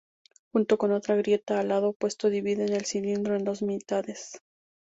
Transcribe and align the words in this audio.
Junto 0.51 0.79
con 0.79 0.93
otra 0.93 1.15
grieta 1.15 1.59
al 1.59 1.67
lado 1.67 1.89
opuesto 1.89 2.31
dividen 2.31 2.73
el 2.73 2.85
cilindro 2.85 3.35
en 3.35 3.43
dos 3.43 3.61
mitades. 3.61 4.41